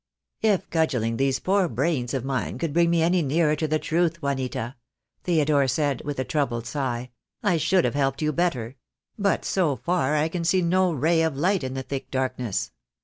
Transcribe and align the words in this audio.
"If 0.41 0.67
cudgelling 0.71 1.17
these 1.17 1.37
poor 1.37 1.69
brains 1.69 2.15
of 2.15 2.25
mine 2.25 2.57
could 2.57 2.73
bring 2.73 2.89
me 2.89 3.03
any 3.03 3.21
nearer 3.21 3.55
to 3.55 3.67
the 3.67 3.77
truth, 3.77 4.19
Juanita," 4.19 4.73
Theodore 5.25 5.67
said, 5.67 6.01
with 6.03 6.17
a 6.17 6.23
troubled 6.23 6.65
sigh, 6.65 7.11
"I 7.43 7.57
should 7.57 7.85
have 7.85 7.93
helped 7.93 8.23
you 8.23 8.33
better; 8.33 8.77
but 9.19 9.45
so 9.45 9.75
far 9.75 10.15
I 10.15 10.27
can 10.27 10.43
see 10.43 10.63
no 10.63 10.91
ray 10.91 11.21
of 11.21 11.37
light 11.37 11.63
in 11.63 11.75
the 11.75 11.83
thick 11.83 12.09
darkness. 12.09 12.71